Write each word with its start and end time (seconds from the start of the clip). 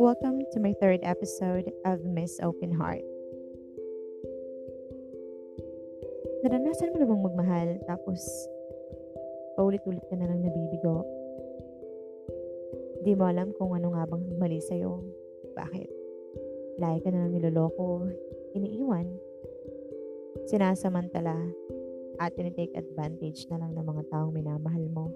Welcome 0.00 0.40
to 0.56 0.58
my 0.64 0.72
third 0.80 1.04
episode 1.04 1.68
of 1.84 2.00
Miss 2.08 2.40
Open 2.40 2.72
Heart. 2.72 3.04
Naranasan 6.48 6.96
mo 6.96 6.96
na 6.96 7.04
bang 7.04 7.20
magmahal 7.28 7.68
tapos 7.84 8.24
paulit-ulit 9.60 10.00
ka 10.08 10.16
na 10.16 10.32
lang 10.32 10.40
nabibigo? 10.40 11.04
Di 13.04 13.12
mo 13.12 13.28
alam 13.28 13.52
kung 13.60 13.76
ano 13.76 13.92
nga 13.92 14.08
bang 14.08 14.24
mali 14.40 14.64
sa'yo. 14.64 15.04
Bakit? 15.52 15.88
Lagi 16.80 17.04
ka 17.04 17.12
na 17.12 17.28
lang 17.28 17.36
niloloko, 17.36 18.08
iniiwan, 18.56 19.12
sinasamantala, 20.48 21.36
at 22.18 22.34
tinitake 22.38 22.74
advantage 22.74 23.46
na 23.50 23.58
lang 23.62 23.74
ng 23.74 23.86
mga 23.86 24.02
taong 24.10 24.32
minamahal 24.34 24.84
mo. 24.90 25.10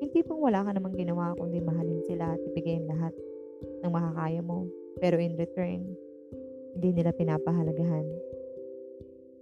Yung 0.00 0.10
tipong 0.12 0.40
wala 0.40 0.64
ka 0.64 0.72
namang 0.72 0.96
ginawa 0.96 1.36
kundi 1.36 1.60
mahalin 1.60 2.00
sila 2.08 2.32
at 2.32 2.40
ibigay 2.52 2.80
lahat 2.88 3.12
ng 3.84 3.92
makakaya 3.92 4.40
mo. 4.40 4.64
Pero 5.00 5.20
in 5.20 5.36
return, 5.36 5.84
hindi 6.76 6.88
nila 6.96 7.12
pinapahalagahan. 7.12 8.06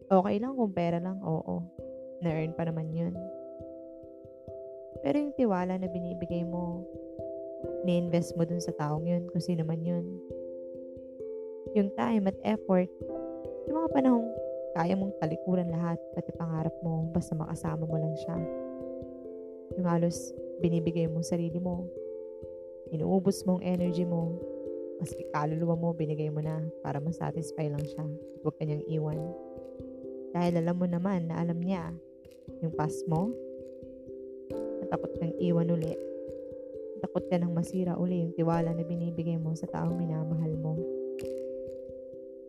Okay 0.09 0.37
lang 0.41 0.57
kung 0.57 0.73
pera 0.73 0.99
lang, 0.99 1.21
oo. 1.23 1.63
Na-earn 2.25 2.57
pa 2.57 2.67
naman 2.67 2.91
yun. 2.91 3.15
Pero 5.05 5.15
yung 5.21 5.37
tiwala 5.39 5.79
na 5.79 5.87
binibigay 5.87 6.43
mo, 6.43 6.83
ni-invest 7.87 8.35
mo 8.35 8.43
dun 8.43 8.59
sa 8.59 8.75
taong 8.75 9.07
yun, 9.07 9.31
kung 9.31 9.43
sino 9.45 9.63
man 9.63 9.79
yun. 9.85 10.05
Yung 11.77 11.93
time 11.95 12.27
at 12.27 12.39
effort, 12.43 12.91
yung 13.69 13.77
mga 13.79 13.91
panahong 13.95 14.29
kaya 14.79 14.95
mong 14.95 15.19
talikuran 15.19 15.75
lahat, 15.75 15.99
pati 16.15 16.31
pangarap 16.39 16.71
mo, 16.87 17.11
basta 17.11 17.35
makasama 17.35 17.83
mo 17.83 17.99
lang 17.99 18.15
siya. 18.15 18.37
Yung 19.75 19.87
halos 19.91 20.31
binibigay 20.63 21.11
mo 21.11 21.19
sarili 21.19 21.59
mo, 21.59 21.83
inuubos 22.95 23.43
mong 23.43 23.59
energy 23.67 24.07
mo, 24.07 24.39
maski 25.03 25.27
kaluluwa 25.35 25.75
mo, 25.75 25.91
binigay 25.99 26.31
mo 26.31 26.39
na 26.39 26.63
para 26.87 27.03
masatisfy 27.03 27.67
lang 27.67 27.83
siya. 27.83 28.07
Huwag 28.47 28.55
kanyang 28.63 28.87
iwan. 28.87 29.19
Dahil 30.31 30.63
alam 30.63 30.79
mo 30.79 30.87
naman 30.87 31.27
na 31.27 31.43
alam 31.43 31.59
niya 31.59 31.91
yung 32.63 32.71
past 32.79 33.03
mo, 33.11 33.35
natakot 34.87 35.11
kang 35.19 35.35
iwan 35.43 35.75
uli. 35.75 35.99
Takot 37.03 37.27
ka 37.27 37.35
nang 37.35 37.51
masira 37.51 37.99
uli 37.99 38.31
yung 38.31 38.35
tiwala 38.39 38.71
na 38.71 38.87
binibigay 38.87 39.43
mo 39.43 39.59
sa 39.59 39.67
taong 39.67 39.99
minamahal 39.99 40.55
mo. 40.55 40.79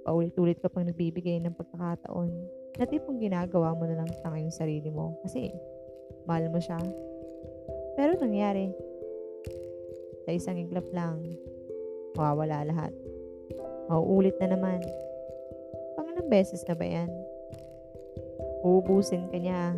Paulit-ulit 0.10 0.58
ka 0.58 0.74
pang 0.74 0.90
nagbibigay 0.90 1.38
ng 1.38 1.54
pagkakataon 1.54 2.34
na 2.82 2.90
tipong 2.90 3.22
ginagawa 3.22 3.78
mo 3.78 3.86
na 3.86 4.02
lang 4.02 4.10
tanga 4.26 4.42
yung 4.42 4.50
sarili 4.50 4.90
mo 4.90 5.22
kasi 5.22 5.54
mahal 6.26 6.50
mo 6.50 6.58
siya. 6.58 6.82
Pero 7.94 8.18
nangyari, 8.18 8.74
sa 10.26 10.34
isang 10.34 10.58
iglap 10.58 10.90
lang, 10.98 11.22
mawawala 12.18 12.66
lahat. 12.66 12.90
Mauulit 13.86 14.34
na 14.42 14.58
naman. 14.58 14.82
Pangalang 15.94 16.26
beses 16.26 16.66
na 16.66 16.74
ba 16.74 16.90
yan? 16.90 17.14
Uubusin 18.66 19.30
ka 19.30 19.38
niya 19.38 19.78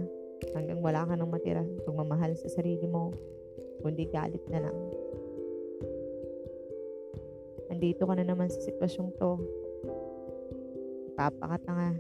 hanggang 0.55 0.79
wala 0.79 1.11
ka 1.11 1.19
nang 1.19 1.27
matira 1.27 1.67
pagmamahal 1.83 2.39
sa 2.39 2.47
sarili 2.47 2.87
mo, 2.87 3.11
kundi 3.83 4.07
galit 4.07 4.47
na 4.47 4.63
lang. 4.63 4.77
Nandito 7.67 8.07
ka 8.07 8.15
na 8.15 8.23
naman 8.23 8.47
sa 8.47 8.63
sitwasyong 8.63 9.11
to. 9.19 9.59
Ipapakatanga. 11.11 11.99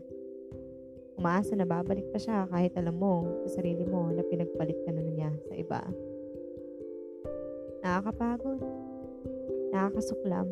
Umaasa 1.19 1.53
na 1.53 1.67
babalik 1.67 2.07
pa 2.09 2.17
siya 2.17 2.47
kahit 2.49 2.73
alam 2.79 2.97
mo 2.97 3.27
sa 3.45 3.61
sarili 3.61 3.85
mo 3.85 4.09
na 4.09 4.23
pinagpalit 4.25 4.79
ka 4.87 4.91
na 4.95 5.03
niya 5.03 5.29
sa 5.45 5.53
iba. 5.53 5.83
Nakakapagod. 7.83 8.63
Nakakasuklam. 9.75 10.47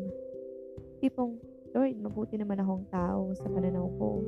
Tipong, 1.00 1.40
Lord, 1.72 1.96
mabuti 1.98 2.36
naman 2.36 2.60
akong 2.60 2.84
tao 2.92 3.32
sa 3.32 3.48
pananaw 3.48 3.88
ko. 3.96 4.20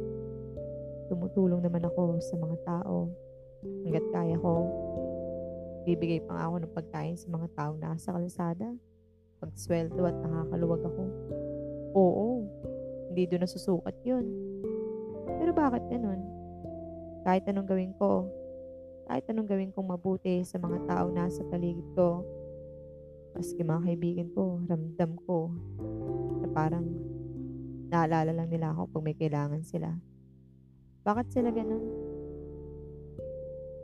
Tumutulong 1.12 1.60
naman 1.60 1.84
ako 1.84 2.16
sa 2.25 2.34
mga 2.41 2.56
tao. 2.65 3.12
Hanggat 3.84 4.06
kaya 4.10 4.37
ko, 4.41 4.54
bibigay 5.84 6.25
pa 6.25 6.48
ako 6.48 6.62
ng 6.62 6.75
pagkain 6.75 7.19
sa 7.19 7.28
mga 7.28 7.47
tao 7.53 7.72
nasa 7.76 8.15
kalsada. 8.15 8.72
Pagsweldo 9.42 10.03
at 10.06 10.16
nakakaluwag 10.22 10.82
ako. 10.87 11.03
Oo, 11.92 12.26
hindi 13.12 13.28
doon 13.28 13.45
nasusukat 13.45 13.97
yun. 14.09 14.25
Pero 15.39 15.53
bakit 15.53 15.84
ganun? 15.93 16.25
Kahit 17.23 17.45
anong 17.47 17.69
gawin 17.69 17.93
ko, 18.00 18.27
kahit 19.06 19.28
anong 19.28 19.47
gawin 19.47 19.71
kong 19.77 19.93
mabuti 19.93 20.41
sa 20.43 20.56
mga 20.56 20.89
tao 20.89 21.12
nasa 21.12 21.45
paligid 21.47 21.84
ko, 21.93 22.25
Maski 23.33 23.65
mga 23.65 23.89
kaibigan 23.89 24.28
ko, 24.37 24.61
ramdam 24.69 25.17
ko 25.25 25.49
na 26.45 26.49
parang 26.53 26.84
naalala 27.89 28.28
lang 28.28 28.53
nila 28.53 28.77
ako 28.77 28.93
pag 28.93 29.05
may 29.09 29.17
kailangan 29.17 29.65
sila. 29.65 29.97
Bakit 31.01 31.33
sila 31.33 31.49
ganun? 31.49 31.81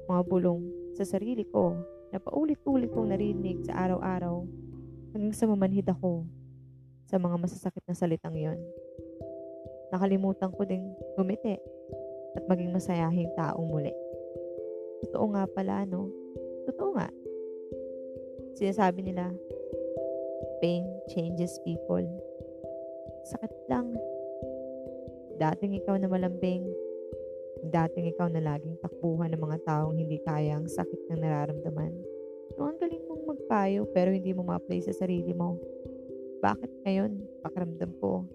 Mga 0.05 0.23
bulong 0.29 0.63
sa 0.93 1.09
sarili 1.09 1.49
ko 1.49 1.81
na 2.13 2.21
paulit-ulit 2.21 2.93
kong 2.93 3.09
narinig 3.09 3.65
sa 3.65 3.89
araw-araw 3.89 4.45
hanggang 5.17 5.33
sa 5.33 5.49
mamanhid 5.49 5.89
ako 5.89 6.29
sa 7.09 7.17
mga 7.17 7.37
masasakit 7.41 7.85
na 7.89 7.97
salitang 7.97 8.37
yon. 8.37 8.61
Nakalimutan 9.89 10.53
ko 10.53 10.63
ding 10.69 10.93
gumiti 11.17 11.57
at 12.37 12.45
maging 12.45 12.75
masayahing 12.75 13.33
taong 13.35 13.69
muli. 13.69 13.93
Totoo 15.07 15.27
nga 15.33 15.45
pala, 15.49 15.89
no? 15.89 16.13
Totoo 16.69 16.93
nga. 16.99 17.09
Sinasabi 18.59 19.07
nila, 19.07 19.31
pain 20.59 20.85
changes 21.09 21.57
people. 21.63 22.05
Sakit 23.31 23.55
lang. 23.71 23.95
Dating 25.39 25.79
ikaw 25.79 25.95
na 25.97 26.11
malambing, 26.11 26.67
dating 27.71 28.11
ikaw 28.11 28.27
na 28.27 28.43
laging 28.43 28.75
takbuhan 28.83 29.31
ng 29.31 29.43
mga 29.43 29.59
taong 29.67 29.95
hindi 29.95 30.19
kaya 30.27 30.59
ang 30.59 30.67
sakit 30.67 31.07
ng 31.09 31.23
nararamdaman. 31.23 31.95
No, 32.59 32.67
ang 32.67 32.79
galing 32.83 33.03
mong 33.07 33.25
magpayo 33.31 33.87
pero 33.95 34.11
hindi 34.11 34.35
mo 34.35 34.43
ma-apply 34.43 34.83
sa 34.83 34.95
sarili 34.95 35.31
mo. 35.31 35.59
Bakit 36.43 36.83
ngayon? 36.83 37.23
Pakiramdam 37.47 37.95
ko. 38.03 38.27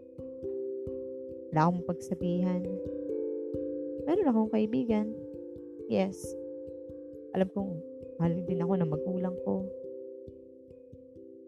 Wala 1.54 1.70
akong 1.70 1.86
pagsabihan. 1.86 2.66
Meron 4.10 4.26
akong 4.26 4.50
kaibigan. 4.50 5.06
Yes. 5.86 6.18
Alam 7.38 7.46
kong 7.54 7.72
mahal 8.18 8.42
din 8.42 8.58
ako 8.66 8.74
ng 8.74 8.90
magulang 8.90 9.38
ko. 9.46 9.62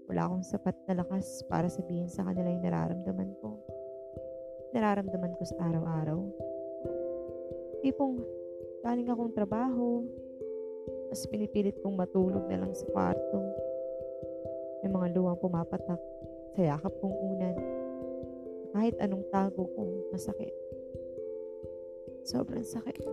Wala 0.05 0.29
akong 0.29 0.45
sapat 0.45 0.77
na 0.85 1.01
lakas 1.01 1.41
para 1.49 1.65
sabihin 1.65 2.05
sa 2.05 2.21
kanila 2.21 2.53
yung 2.53 2.61
nararamdaman 2.61 3.33
ko. 3.41 3.57
Nararamdaman 4.77 5.33
ko 5.41 5.43
sa 5.49 5.57
araw-araw. 5.73 6.21
Tipong 7.81 8.21
galing 8.85 9.09
akong 9.09 9.33
trabaho, 9.33 10.05
mas 11.09 11.25
pinipilit 11.33 11.81
kong 11.81 11.97
matulog 11.97 12.45
na 12.45 12.61
lang 12.61 12.77
sa 12.77 12.85
kwarto. 12.93 13.41
May 14.85 14.93
mga 14.93 15.17
luwang 15.17 15.41
pumapatak 15.41 15.97
sa 16.53 16.61
yakap 16.61 16.93
kong 17.01 17.17
unan. 17.17 17.84
Kahit 18.75 18.99
anong 18.99 19.23
tago 19.31 19.71
ko, 19.71 20.11
masakit. 20.11 20.51
Sobrang 22.27 22.67
sakit. 22.67 23.07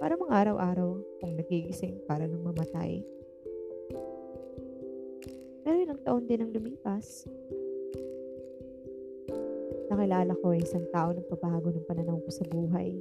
Para 0.00 0.16
mga 0.16 0.32
araw-araw 0.32 0.96
kung 1.20 1.36
nagigising 1.36 2.00
para 2.08 2.24
nang 2.24 2.40
mamatay. 2.40 3.04
Pero 5.60 5.76
ilang 5.76 6.00
taon 6.00 6.24
din 6.24 6.48
ang 6.48 6.50
lumipas. 6.56 7.28
Nakilala 9.92 10.32
ko 10.40 10.56
isang 10.56 10.88
tao 10.88 11.12
nagpabago 11.12 11.68
ng 11.68 11.84
pananaw 11.84 12.16
ko 12.24 12.30
sa 12.32 12.48
buhay. 12.48 12.96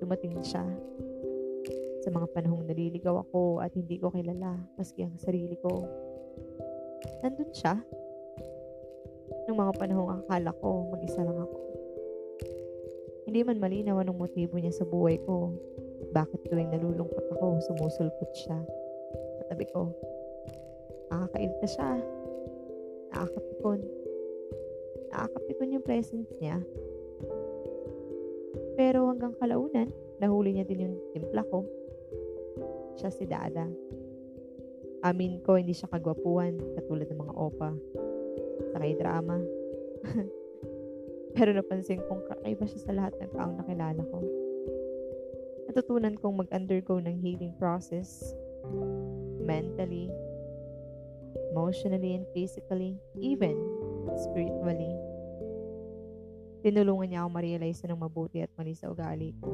Dumating 0.00 0.40
siya 0.40 0.64
sa 2.00 2.08
mga 2.08 2.32
panahong 2.32 2.64
naliligaw 2.64 3.20
ako 3.28 3.60
at 3.60 3.76
hindi 3.76 4.00
ko 4.00 4.08
kilala 4.08 4.56
maski 4.80 5.04
ang 5.04 5.20
sarili 5.20 5.60
ko. 5.60 5.84
Nandun 7.20 7.52
siya. 7.52 7.76
Nung 9.50 9.66
mga 9.66 9.82
panahong 9.82 10.22
akala 10.22 10.54
ko 10.62 10.94
mag-isa 10.94 11.26
lang 11.26 11.42
ako. 11.42 11.58
Hindi 13.26 13.42
man 13.42 13.58
malinaw 13.58 13.98
anong 13.98 14.22
motibo 14.22 14.62
niya 14.62 14.70
sa 14.70 14.86
buhay 14.86 15.18
ko 15.26 15.50
bakit 16.14 16.42
tuwing 16.46 16.70
nalulungkot 16.70 17.26
ako, 17.34 17.58
sumusulpot 17.66 18.30
siya. 18.34 18.58
Katabi 19.42 19.66
ko, 19.74 19.90
Nakakailta 21.10 21.66
siya. 21.66 21.90
Nakakapikon. 23.10 23.80
Nakakapikon 25.10 25.74
yung 25.74 25.86
presence 25.86 26.30
niya. 26.38 26.62
Pero 28.78 29.10
hanggang 29.10 29.34
kalaunan, 29.36 29.90
nahuli 30.22 30.54
niya 30.54 30.66
din 30.66 30.86
yung 30.86 30.96
timpla 31.10 31.42
ko. 31.50 31.66
Siya 32.98 33.10
si 33.10 33.26
Dada. 33.26 33.66
Amin 35.02 35.42
ko, 35.42 35.58
hindi 35.58 35.74
siya 35.74 35.90
kagwapuan 35.90 36.58
katulad 36.78 37.10
ng 37.10 37.18
mga 37.18 37.34
opa. 37.34 37.70
Sakay 38.70 38.94
drama. 38.98 39.36
Pero 41.34 41.54
napansin 41.54 42.02
kong 42.10 42.26
kakaiba 42.26 42.66
siya 42.66 42.80
sa 42.90 42.92
lahat 42.92 43.14
ng 43.18 43.30
taong 43.34 43.54
nakilala 43.58 44.02
ko. 44.10 44.18
Natutunan 45.70 46.18
kong 46.18 46.42
mag-undergo 46.42 46.98
ng 46.98 47.14
healing 47.22 47.54
process 47.54 48.34
mentally, 49.46 50.10
emotionally, 51.54 52.18
and 52.18 52.26
physically, 52.34 52.98
even 53.18 53.54
spiritually. 54.18 54.90
Tinulungan 56.60 57.08
niya 57.08 57.20
ako 57.24 57.30
ma-realize 57.32 57.80
ng 57.86 57.96
mabuti 57.96 58.44
at 58.44 58.52
mali 58.58 58.76
sa 58.76 58.92
ugali 58.92 59.32
ko. 59.40 59.48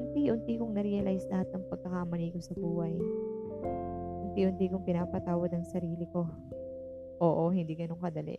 Unti-unti 0.00 0.56
kong 0.56 0.72
na-realize 0.72 1.28
lahat 1.28 1.52
ng 1.52 1.68
pagkakamali 1.68 2.32
ko 2.32 2.38
sa 2.40 2.54
buhay. 2.56 2.96
Unti-unti 4.30 4.72
kong 4.72 4.86
pinapatawad 4.88 5.52
ang 5.52 5.66
sarili 5.68 6.08
ko. 6.08 6.24
Oo, 7.20 7.50
hindi 7.54 7.74
ganun 7.78 8.00
kadali. 8.00 8.38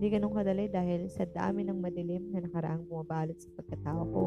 Hindi 0.00 0.06
ganun 0.10 0.32
kadali 0.32 0.66
dahil 0.66 1.06
sa 1.12 1.28
dami 1.28 1.62
ng 1.68 1.78
madilim 1.78 2.32
na 2.32 2.42
nakaraang 2.42 2.88
bumabalot 2.88 3.36
sa 3.36 3.52
pagkatao 3.54 4.02
ko. 4.08 4.24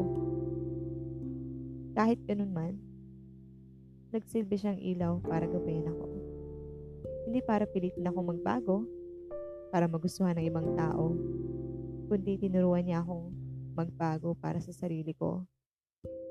Kahit 1.98 2.22
ganun 2.24 2.54
man, 2.54 2.74
nagsilbi 4.14 4.54
siyang 4.54 4.78
ilaw 4.78 5.18
para 5.20 5.50
gabayan 5.50 5.90
ako. 5.90 6.06
Hindi 7.26 7.40
para 7.42 7.66
pilitin 7.66 8.06
ako 8.06 8.18
magbago, 8.22 8.76
para 9.74 9.90
magustuhan 9.90 10.38
ng 10.38 10.46
ibang 10.46 10.78
tao, 10.78 11.18
kundi 12.06 12.38
tinuruan 12.38 12.86
niya 12.86 13.02
akong 13.02 13.34
magbago 13.74 14.38
para 14.38 14.62
sa 14.62 14.70
sarili 14.70 15.10
ko 15.18 15.42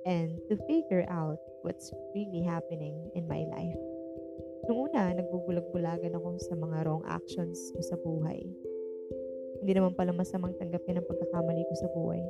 and 0.06 0.40
to 0.50 0.56
figure 0.68 1.06
out 1.10 1.40
what's 1.64 1.92
really 2.16 2.44
happening 2.44 3.10
in 3.16 3.28
my 3.28 3.44
life. 3.52 3.93
Noong 4.64 4.80
una, 4.88 5.12
nagbubulag-bulagan 5.12 6.16
ako 6.16 6.40
sa 6.40 6.56
mga 6.56 6.88
wrong 6.88 7.04
actions 7.04 7.76
ko 7.76 7.84
sa 7.84 8.00
buhay. 8.00 8.40
Hindi 9.60 9.72
naman 9.76 9.92
pala 9.92 10.16
masamang 10.16 10.56
tanggapin 10.56 11.04
ang 11.04 11.08
pagkakamali 11.08 11.68
ko 11.68 11.74
sa 11.76 11.92
buhay. 11.92 12.24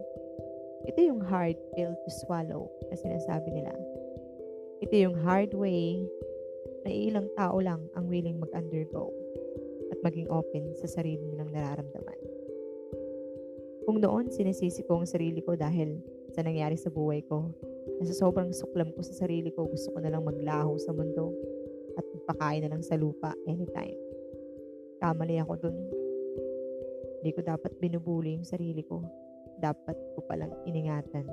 Ito 0.89 0.99
yung 1.13 1.21
hard 1.21 1.53
pill 1.77 1.93
to 1.93 2.09
swallow 2.25 2.73
na 2.89 2.97
sinasabi 2.97 3.53
nila. 3.53 3.77
Ito 4.81 4.95
yung 4.97 5.15
hard 5.21 5.53
way 5.53 6.01
na 6.81 6.89
ilang 6.89 7.29
tao 7.37 7.61
lang 7.61 7.85
ang 7.93 8.09
willing 8.09 8.41
mag-undergo 8.41 9.13
at 9.93 10.01
maging 10.01 10.25
open 10.33 10.73
sa 10.81 10.89
sarili 10.89 11.21
nilang 11.29 11.53
nararamdaman. 11.53 12.19
Kung 13.85 14.01
noon 14.01 14.33
sinisisi 14.33 14.81
ko 14.89 15.05
ang 15.05 15.07
sarili 15.07 15.45
ko 15.45 15.53
dahil 15.53 16.01
sa 16.33 16.41
nangyari 16.41 16.81
sa 16.81 16.89
buhay 16.89 17.21
ko, 17.29 17.53
na 18.01 18.09
sa 18.09 18.25
sobrang 18.25 18.49
suklam 18.49 18.89
ko 18.97 19.05
sa 19.05 19.13
sarili 19.13 19.53
ko, 19.53 19.69
gusto 19.69 19.93
ko 19.93 20.01
na 20.01 20.09
lang 20.09 20.25
maglaho 20.25 20.75
sa 20.81 20.89
mundo 20.95 21.31
at 21.97 22.05
magpakain 22.05 22.65
na 22.65 22.71
lang 22.73 22.83
sa 22.83 22.97
lupa 22.97 23.33
anytime. 23.45 23.97
Kamali 25.03 25.39
ako 25.41 25.53
dun. 25.59 25.77
Hindi 27.19 27.31
ko 27.35 27.41
dapat 27.43 27.71
binubuli 27.79 28.35
yung 28.39 28.47
sarili 28.47 28.83
ko. 28.83 29.03
Dapat 29.59 29.95
ko 30.15 30.19
palang 30.27 30.51
iningatan 30.67 31.27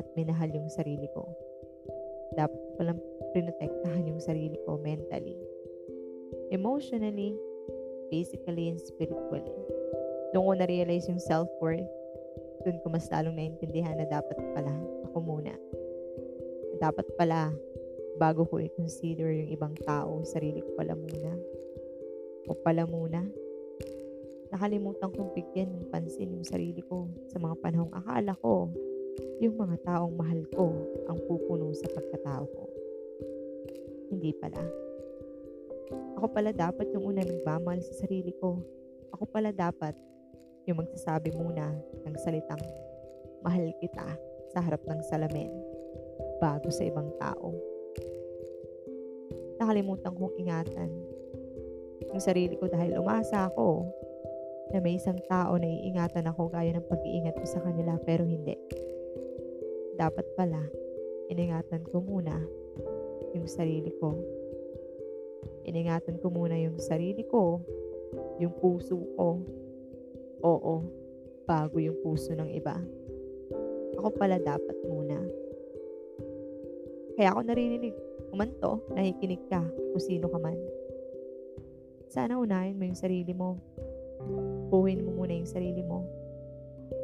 at 0.00 0.06
minahal 0.16 0.48
yung 0.52 0.72
sarili 0.72 1.08
ko. 1.12 1.28
Dapat 2.32 2.56
ko 2.56 2.70
palang 2.80 3.00
prinotektahan 3.36 4.08
yung 4.08 4.20
sarili 4.20 4.56
ko 4.64 4.80
mentally, 4.80 5.36
emotionally, 6.48 7.36
physically 8.08 8.72
and 8.72 8.80
spiritually. 8.80 9.52
Doon 10.32 10.44
ko 10.48 10.52
na-realize 10.56 11.08
yung 11.08 11.20
self-worth, 11.20 11.88
doon 12.64 12.80
ko 12.80 12.86
mas 12.88 13.08
lalong 13.12 13.36
naintindihan 13.36 13.96
na 14.00 14.08
dapat 14.08 14.36
pala 14.56 14.72
ako 15.08 15.18
muna. 15.20 15.52
Dapat 16.80 17.06
pala, 17.20 17.52
bago 18.22 18.46
ko 18.46 18.62
i-consider 18.62 19.34
yung 19.34 19.50
ibang 19.50 19.74
tao, 19.82 20.22
sarili 20.22 20.62
ko 20.62 20.78
pala 20.78 20.94
muna. 20.94 21.34
O 22.46 22.54
pala 22.54 22.86
muna. 22.86 23.26
Nakalimutan 24.54 25.10
kong 25.10 25.34
bigyan 25.34 25.74
ng 25.74 25.90
pansin 25.90 26.30
yung 26.30 26.46
sarili 26.46 26.86
ko 26.86 27.10
sa 27.26 27.42
mga 27.42 27.58
panahong 27.58 27.90
akala 27.90 28.38
ko 28.38 28.70
yung 29.42 29.58
mga 29.58 29.74
taong 29.82 30.14
mahal 30.14 30.38
ko 30.54 30.70
ang 31.10 31.18
pupuno 31.26 31.74
sa 31.74 31.90
pagkatao 31.90 32.46
ko. 32.46 32.64
Hindi 34.14 34.30
pala. 34.38 34.62
Ako 36.14 36.30
pala 36.30 36.54
dapat 36.54 36.94
yung 36.94 37.10
unang 37.10 37.26
nagmamahal 37.26 37.82
sa 37.82 38.06
sarili 38.06 38.30
ko. 38.38 38.62
Ako 39.10 39.26
pala 39.26 39.50
dapat 39.50 39.98
yung 40.70 40.78
magsasabi 40.78 41.34
muna 41.34 41.74
ng 42.06 42.14
salitang 42.22 42.62
mahal 43.42 43.66
kita 43.82 44.14
sa 44.54 44.62
harap 44.62 44.86
ng 44.86 45.00
salamin 45.10 45.50
bago 46.38 46.70
sa 46.70 46.86
ibang 46.86 47.10
tao. 47.18 47.71
Nakalimutan 49.62 50.10
kong 50.18 50.34
ingatan 50.42 50.90
yung 52.10 52.18
sarili 52.18 52.58
ko 52.58 52.66
dahil 52.66 52.98
umasa 52.98 53.46
ako 53.46 53.86
na 54.74 54.82
may 54.82 54.98
isang 54.98 55.22
tao 55.30 55.54
na 55.54 55.70
iingatan 55.70 56.26
ako 56.26 56.50
gaya 56.50 56.74
ng 56.74 56.90
pag-iingat 56.90 57.38
ko 57.38 57.46
sa 57.46 57.62
kanila 57.62 57.94
pero 58.02 58.26
hindi. 58.26 58.58
Dapat 59.94 60.26
pala, 60.34 60.60
iningatan 61.30 61.86
ko 61.86 62.02
muna 62.02 62.34
yung 63.32 63.46
sarili 63.46 63.94
ko 64.02 64.42
Iningatan 65.62 66.18
ko 66.18 66.26
muna 66.30 66.58
yung 66.58 66.78
sarili 66.82 67.22
ko, 67.22 67.62
yung 68.42 68.54
puso 68.58 68.98
ko. 69.14 69.38
Oo, 70.42 70.74
bago 71.46 71.78
yung 71.78 72.02
puso 72.02 72.34
ng 72.34 72.50
iba. 72.50 72.74
Ako 73.94 74.10
pala 74.18 74.42
dapat 74.42 74.74
muna. 74.82 75.22
Kaya 77.14 77.30
ako 77.30 77.40
naririnig, 77.46 77.94
umanto, 78.32 78.82
nakikinig 78.96 79.44
ka 79.52 79.60
kung 79.62 80.02
sino 80.02 80.26
ka 80.26 80.40
man. 80.40 80.58
Sana 82.08 82.40
unahin 82.40 82.80
mo 82.80 82.88
yung 82.88 82.98
sarili 82.98 83.36
mo. 83.36 83.60
Buhin 84.72 85.04
mo 85.04 85.20
muna 85.20 85.36
yung 85.36 85.48
sarili 85.48 85.84
mo. 85.84 86.08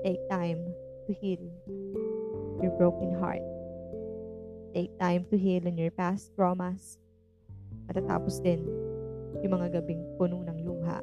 Take 0.03 0.25
time 0.33 0.65
to 1.07 1.13
heal 1.13 1.45
your 2.65 2.73
broken 2.81 3.13
heart. 3.21 3.45
Take 4.73 4.93
time 4.97 5.29
to 5.29 5.37
heal 5.37 5.65
on 5.65 5.77
your 5.77 5.93
past 5.93 6.33
traumas 6.37 7.01
Matatapos 7.89 8.45
din 8.45 8.61
yung 9.41 9.53
mga 9.57 9.81
gabing 9.81 10.05
puno 10.21 10.45
ng 10.45 10.59
luha. 10.61 11.01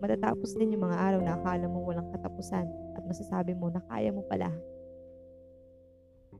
Matatapos 0.00 0.56
din 0.56 0.72
yung 0.72 0.88
mga 0.88 0.96
araw 0.96 1.20
na 1.20 1.36
akala 1.36 1.68
mo 1.68 1.84
walang 1.84 2.08
katapusan 2.16 2.64
at 2.96 3.02
masasabi 3.04 3.52
mo 3.52 3.68
na 3.68 3.84
kaya 3.84 4.08
mo 4.08 4.24
pala. 4.24 4.48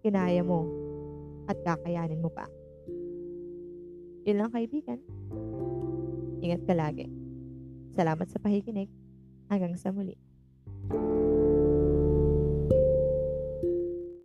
Kinaya 0.01 0.41
mo 0.41 0.65
at 1.45 1.57
kakayanin 1.61 2.21
mo 2.21 2.33
pa. 2.33 2.49
Yun 4.27 4.43
lang 4.43 4.51
kaibigan. 4.51 4.99
Ingat 6.43 6.67
ka 6.67 6.75
lagi. 6.75 7.07
Salamat 7.95 8.27
sa 8.27 8.43
pakikinig. 8.43 8.91
Hanggang 9.47 9.79
sa 9.79 9.95
muli. 9.95 10.26